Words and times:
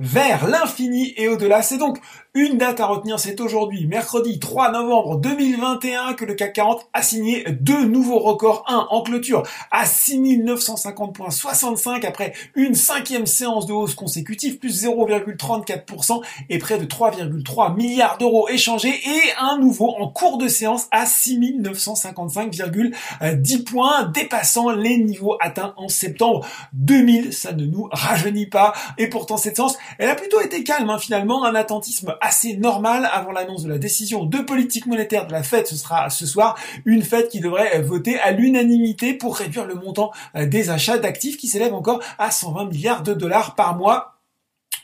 vers 0.00 0.48
l'infini 0.48 1.14
et 1.16 1.28
au-delà. 1.28 1.62
C'est 1.62 1.78
donc 1.78 2.00
une 2.32 2.58
date 2.58 2.78
à 2.78 2.86
retenir, 2.86 3.18
c'est 3.18 3.40
aujourd'hui, 3.40 3.88
mercredi 3.88 4.38
3 4.38 4.70
novembre 4.70 5.16
2021, 5.16 6.14
que 6.14 6.24
le 6.24 6.34
CAC 6.34 6.52
40 6.52 6.88
a 6.92 7.02
signé 7.02 7.42
deux 7.50 7.84
nouveaux 7.84 8.20
records. 8.20 8.62
Un 8.68 8.86
en 8.90 9.02
clôture 9.02 9.42
à 9.72 9.84
6950.65 9.84 12.06
après 12.06 12.32
une 12.54 12.76
cinquième 12.76 13.26
séance 13.26 13.66
de 13.66 13.72
hausse 13.72 13.96
consécutive, 13.96 14.58
plus 14.58 14.84
0,34% 14.84 16.22
et 16.48 16.58
près 16.58 16.78
de 16.78 16.84
3,3 16.84 17.74
milliards 17.74 18.16
d'euros 18.18 18.48
échangés 18.48 18.94
et 18.94 19.22
un 19.40 19.58
nouveau 19.58 19.96
en 19.98 20.06
cours 20.08 20.38
de 20.38 20.46
séance 20.46 20.86
à 20.92 21.06
6955,10 21.06 23.64
points, 23.64 24.04
dépassant 24.04 24.70
les 24.70 24.98
niveaux 24.98 25.36
atteints 25.40 25.74
en 25.76 25.88
septembre 25.88 26.46
2000. 26.74 27.32
Ça 27.32 27.50
ne 27.52 27.66
nous 27.66 27.88
rajeunit 27.90 28.46
pas. 28.46 28.72
Et 28.98 29.08
pourtant, 29.08 29.36
cette 29.36 29.56
séance 29.56 29.76
elle 29.98 30.08
a 30.08 30.14
plutôt 30.14 30.40
été 30.40 30.64
calme 30.64 30.90
hein, 30.90 30.98
finalement, 30.98 31.44
un 31.44 31.54
attentisme 31.54 32.14
assez 32.20 32.56
normal 32.56 33.08
avant 33.12 33.32
l'annonce 33.32 33.64
de 33.64 33.68
la 33.68 33.78
décision 33.78 34.24
de 34.24 34.38
politique 34.38 34.86
monétaire 34.86 35.26
de 35.26 35.32
la 35.32 35.42
Fed. 35.42 35.66
Ce 35.66 35.76
sera 35.76 36.10
ce 36.10 36.26
soir 36.26 36.56
une 36.84 37.02
Fed 37.02 37.28
qui 37.28 37.40
devrait 37.40 37.80
voter 37.82 38.18
à 38.20 38.32
l'unanimité 38.32 39.14
pour 39.14 39.36
réduire 39.36 39.66
le 39.66 39.74
montant 39.74 40.12
euh, 40.36 40.46
des 40.46 40.70
achats 40.70 40.98
d'actifs 40.98 41.36
qui 41.36 41.48
s'élève 41.48 41.74
encore 41.74 42.00
à 42.18 42.30
120 42.30 42.66
milliards 42.66 43.02
de 43.02 43.14
dollars 43.14 43.54
par 43.54 43.76
mois 43.76 44.19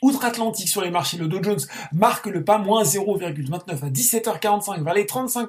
Outre-Atlantique 0.06 0.68
sur 0.68 0.82
les 0.82 0.90
marchés, 0.92 1.16
le 1.16 1.26
Dow 1.26 1.42
Jones 1.42 1.58
marque 1.92 2.26
le 2.26 2.44
pas, 2.44 2.58
moins 2.58 2.84
0,29 2.84 3.58
à 3.82 3.90
17h45 3.90 4.84
vers 4.84 4.94
les 4.94 5.04
35 5.04 5.48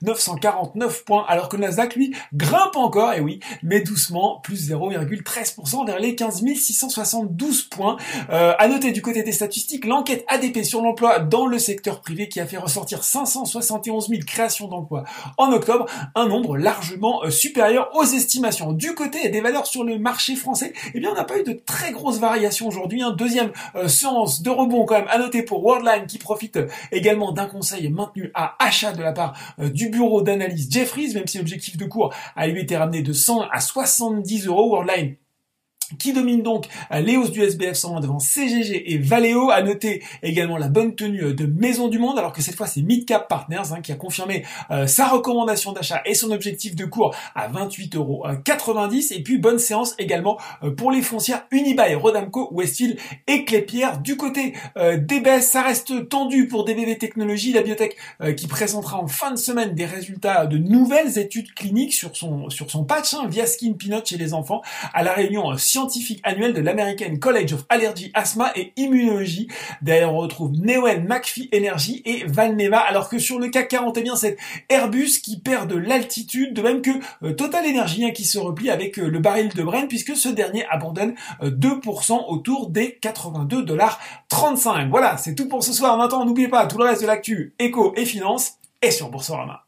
949 0.00 1.04
points, 1.04 1.26
alors 1.28 1.50
que 1.50 1.56
le 1.56 1.64
Nasdaq, 1.64 1.96
lui, 1.96 2.16
grimpe 2.32 2.76
encore, 2.76 3.12
et 3.12 3.20
oui, 3.20 3.40
mais 3.62 3.82
doucement, 3.82 4.40
plus 4.42 4.70
0,13% 4.70 5.86
vers 5.86 5.98
les 5.98 6.14
15 6.14 6.42
672 6.54 7.64
points. 7.64 7.98
Euh, 8.30 8.54
à 8.58 8.68
noter 8.68 8.92
du 8.92 9.02
côté 9.02 9.22
des 9.22 9.32
statistiques, 9.32 9.84
l'enquête 9.84 10.24
ADP 10.28 10.64
sur 10.64 10.80
l'emploi 10.80 11.18
dans 11.18 11.44
le 11.44 11.58
secteur 11.58 12.00
privé 12.00 12.30
qui 12.30 12.40
a 12.40 12.46
fait 12.46 12.56
ressortir 12.56 13.04
571 13.04 14.08
000 14.08 14.22
créations 14.26 14.66
d'emplois 14.66 15.04
en 15.36 15.52
octobre, 15.52 15.84
un 16.14 16.26
nombre 16.26 16.56
largement 16.56 17.22
euh, 17.22 17.28
supérieur 17.28 17.90
aux 17.92 18.04
estimations. 18.04 18.72
Du 18.72 18.94
côté 18.94 19.28
des 19.28 19.42
valeurs 19.42 19.66
sur 19.66 19.84
le 19.84 19.98
marché 19.98 20.36
français, 20.36 20.72
eh 20.94 21.00
bien, 21.00 21.10
on 21.10 21.14
n'a 21.14 21.24
pas 21.24 21.38
eu 21.38 21.44
de 21.44 21.52
très 21.52 21.92
grosses 21.92 22.18
variations 22.18 22.66
aujourd'hui. 22.66 23.02
Un 23.02 23.10
deuxième 23.10 23.52
euh, 23.74 23.80
euh, 23.80 23.88
séance 23.90 24.42
de 24.42 24.50
rebond 24.50 24.86
quand 24.86 24.98
même 24.98 25.08
à 25.08 25.18
noter 25.18 25.42
pour 25.42 25.64
Worldline 25.64 26.06
qui 26.06 26.18
profite 26.18 26.58
également 26.92 27.32
d'un 27.32 27.46
conseil 27.46 27.88
maintenu 27.90 28.30
à 28.34 28.56
achat 28.64 28.92
de 28.92 29.02
la 29.02 29.12
part 29.12 29.36
euh, 29.58 29.68
du 29.68 29.90
bureau 29.90 30.22
d'analyse 30.22 30.70
Jeffries, 30.70 31.14
même 31.14 31.26
si 31.26 31.38
l'objectif 31.38 31.76
de 31.76 31.84
cours 31.84 32.14
a 32.36 32.46
lui 32.46 32.60
été 32.62 32.76
ramené 32.76 33.02
de 33.02 33.12
100 33.12 33.42
à 33.50 33.60
70 33.60 34.46
euros. 34.46 34.70
Worldline 34.70 35.16
qui 35.98 36.12
domine 36.12 36.42
donc 36.42 36.66
euh, 36.92 37.00
les 37.00 37.16
hausses 37.16 37.30
du 37.30 37.42
SBF 37.42 37.74
120 37.74 38.00
devant 38.00 38.18
CGG 38.18 38.92
et 38.92 38.98
Valeo. 38.98 39.50
À 39.50 39.62
noter 39.62 40.02
également 40.22 40.56
la 40.56 40.68
bonne 40.68 40.94
tenue 40.94 41.24
euh, 41.24 41.34
de 41.34 41.46
Maison 41.46 41.88
du 41.88 41.98
Monde, 41.98 42.18
alors 42.18 42.32
que 42.32 42.42
cette 42.42 42.54
fois 42.54 42.66
c'est 42.66 42.82
Midcap 42.82 43.28
Partners 43.28 43.72
hein, 43.72 43.80
qui 43.80 43.92
a 43.92 43.96
confirmé 43.96 44.44
euh, 44.70 44.86
sa 44.86 45.08
recommandation 45.08 45.72
d'achat 45.72 46.02
et 46.04 46.14
son 46.14 46.30
objectif 46.30 46.76
de 46.76 46.84
cours 46.84 47.14
à 47.34 47.48
28,90 47.48 47.96
euros. 47.96 48.26
Et 49.10 49.22
puis 49.22 49.38
bonne 49.38 49.58
séance 49.58 49.94
également 49.98 50.38
pour 50.76 50.90
les 50.90 51.02
foncières 51.02 51.46
Unibail, 51.50 51.94
Rodamco, 51.94 52.48
Westfield 52.52 52.98
et 53.26 53.44
Clépierre. 53.44 53.98
Du 53.98 54.16
côté 54.16 54.54
des 54.76 55.20
baisses, 55.20 55.50
ça 55.50 55.62
reste 55.62 56.08
tendu 56.08 56.46
pour 56.46 56.64
DBV 56.64 56.98
Technologies, 56.98 57.52
la 57.52 57.62
biotech 57.62 57.96
qui 58.36 58.46
présentera 58.46 58.98
en 58.98 59.08
fin 59.08 59.30
de 59.30 59.36
semaine 59.36 59.74
des 59.74 59.86
résultats 59.86 60.46
de 60.46 60.58
nouvelles 60.58 61.18
études 61.18 61.52
cliniques 61.54 61.94
sur 61.94 62.16
son 62.16 62.50
sur 62.50 62.70
son 62.70 62.84
patch 62.84 63.14
hein, 63.14 63.26
via 63.28 63.46
Skin 63.46 63.72
Peanut 63.72 64.06
chez 64.06 64.16
les 64.16 64.34
enfants 64.34 64.62
à 64.94 65.02
la 65.02 65.12
réunion 65.12 65.56
scientifique 65.56 65.79
scientifique 65.80 66.20
annuel 66.24 66.52
de 66.52 66.60
l'American 66.60 67.16
College 67.16 67.54
of 67.54 67.64
Allergy, 67.70 68.10
Asthma 68.12 68.52
et 68.54 68.74
Immunologie. 68.76 69.48
D'ailleurs, 69.80 70.12
on 70.12 70.18
retrouve 70.18 70.52
Neoen, 70.52 71.06
McPhee 71.06 71.48
Energy 71.54 72.02
et 72.04 72.24
Valneva, 72.26 72.78
alors 72.78 73.08
que 73.08 73.18
sur 73.18 73.38
le 73.38 73.48
CAC 73.48 73.68
40, 73.68 73.96
eh 73.96 74.02
bien, 74.02 74.14
c'est 74.14 74.36
Airbus 74.68 75.20
qui 75.22 75.40
perd 75.40 75.70
de 75.70 75.76
l'altitude, 75.76 76.52
de 76.52 76.60
même 76.60 76.82
que 76.82 76.90
euh, 77.22 77.32
Total 77.32 77.64
Energy 77.66 78.04
hein, 78.04 78.10
qui 78.10 78.24
se 78.24 78.38
replie 78.38 78.68
avec 78.68 78.98
euh, 78.98 79.08
le 79.08 79.20
baril 79.20 79.48
de 79.48 79.62
Brent, 79.62 79.88
puisque 79.88 80.14
ce 80.14 80.28
dernier 80.28 80.66
abandonne 80.68 81.14
2% 81.42 82.12
euh, 82.12 82.16
autour 82.28 82.68
des 82.68 82.98
82 83.00 83.62
dollars 83.62 83.98
35. 84.28 84.90
Voilà, 84.90 85.16
c'est 85.16 85.34
tout 85.34 85.48
pour 85.48 85.64
ce 85.64 85.72
soir. 85.72 85.96
Maintenant, 85.96 86.26
n'oubliez 86.26 86.48
pas 86.48 86.66
tout 86.66 86.76
le 86.76 86.84
reste 86.84 87.00
de 87.00 87.06
l'actu, 87.06 87.54
éco 87.58 87.94
et 87.96 88.04
finance, 88.04 88.58
et 88.82 88.90
sur 88.90 89.08
Boursorama. 89.08 89.64